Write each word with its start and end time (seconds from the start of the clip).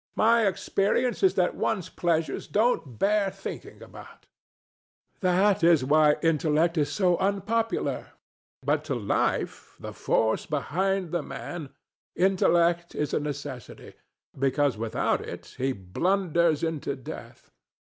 My 0.15 0.47
experience 0.47 1.21
is 1.21 1.35
that 1.35 1.53
one's 1.55 1.87
pleasures 1.89 2.47
don't 2.47 2.97
bear 2.97 3.29
thinking 3.29 3.83
about. 3.83 4.25
DON 5.19 5.19
JUAN. 5.21 5.21
That 5.53 5.63
is 5.63 5.85
why 5.85 6.15
intellect 6.23 6.75
is 6.79 6.91
so 6.91 7.17
unpopular. 7.17 8.07
But 8.63 8.83
to 8.85 8.95
Life, 8.95 9.75
the 9.79 9.93
force 9.93 10.47
behind 10.47 11.11
the 11.11 11.21
Man, 11.21 11.69
intellect 12.15 12.95
is 12.95 13.13
a 13.13 13.19
necessity, 13.19 13.93
because 14.35 14.75
without 14.75 15.21
it 15.21 15.53
he 15.59 15.71
blunders 15.71 16.63
into 16.63 16.95
death. 16.95 17.51